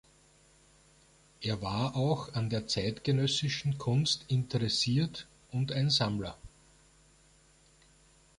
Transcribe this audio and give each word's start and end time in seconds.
Er 1.41 1.61
war 1.61 1.95
auch 1.95 2.33
an 2.33 2.49
der 2.49 2.67
zeitgenössischen 2.67 3.77
Kunst 3.77 4.25
interessiert 4.29 5.27
und 5.51 5.71
ein 5.71 5.91
Sammler. 5.91 6.35